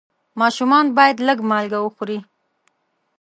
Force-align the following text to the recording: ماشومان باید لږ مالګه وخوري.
ماشومان 0.41 0.85
باید 0.97 1.17
لږ 1.27 1.37
مالګه 1.49 1.79
وخوري. 1.81 2.19